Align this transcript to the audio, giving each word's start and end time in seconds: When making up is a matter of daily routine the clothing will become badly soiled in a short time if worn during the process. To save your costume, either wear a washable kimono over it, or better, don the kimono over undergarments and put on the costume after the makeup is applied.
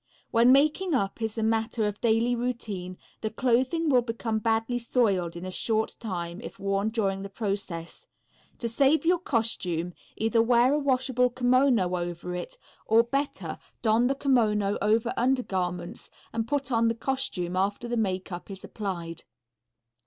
When 0.31 0.51
making 0.51 0.95
up 0.95 1.21
is 1.21 1.37
a 1.37 1.43
matter 1.43 1.85
of 1.85 2.01
daily 2.01 2.33
routine 2.33 2.97
the 3.21 3.29
clothing 3.29 3.87
will 3.87 4.01
become 4.01 4.39
badly 4.39 4.79
soiled 4.79 5.35
in 5.35 5.45
a 5.45 5.51
short 5.51 5.95
time 5.99 6.41
if 6.41 6.57
worn 6.57 6.89
during 6.89 7.21
the 7.21 7.29
process. 7.29 8.07
To 8.57 8.67
save 8.67 9.05
your 9.05 9.19
costume, 9.19 9.93
either 10.17 10.41
wear 10.41 10.73
a 10.73 10.79
washable 10.79 11.29
kimono 11.29 11.95
over 11.95 12.33
it, 12.33 12.57
or 12.87 13.03
better, 13.03 13.59
don 13.83 14.07
the 14.07 14.15
kimono 14.15 14.75
over 14.81 15.13
undergarments 15.15 16.09
and 16.33 16.47
put 16.47 16.71
on 16.71 16.87
the 16.87 16.95
costume 16.95 17.55
after 17.55 17.87
the 17.87 17.95
makeup 17.95 18.49
is 18.49 18.63
applied. 18.63 19.23